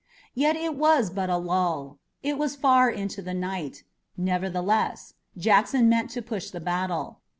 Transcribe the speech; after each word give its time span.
Yet 0.33 0.55
it 0.55 0.73
was 0.75 1.11
but 1.11 1.29
a 1.29 1.37
lull. 1.37 1.99
It 2.23 2.39
was 2.39 2.55
far 2.55 2.89
into 2.89 3.21
the 3.21 3.35
night. 3.35 3.83
Nevertheless, 4.17 5.13
Jackson 5.37 5.89
meant 5.89 6.09
to 6.09 6.23
push 6.23 6.49
the 6.49 6.59
battle. 6.59 7.19